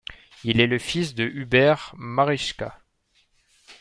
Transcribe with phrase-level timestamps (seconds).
[0.43, 2.79] Il est le fils de Hubert Marischka.